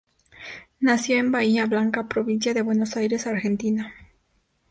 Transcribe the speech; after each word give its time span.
Nació 0.79 1.17
en 1.19 1.31
Bahía 1.31 1.67
Blanca, 1.67 2.07
provincia 2.07 2.55
de 2.55 2.63
Buenos 2.63 2.97
Aires, 2.97 3.27
Argentina. 3.27 3.93